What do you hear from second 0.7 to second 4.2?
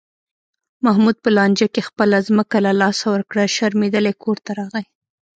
محمود په لانجه کې خپله ځمکه له لاسه ورکړه، شرمېدلی